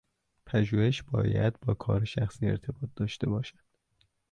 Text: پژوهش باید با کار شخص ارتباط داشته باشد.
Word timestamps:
پژوهش 0.45 1.03
باید 1.03 1.59
با 1.59 1.73
کار 1.73 2.03
شخص 2.05 2.39
ارتباط 2.43 2.89
داشته 2.95 3.29
باشد. 3.29 3.59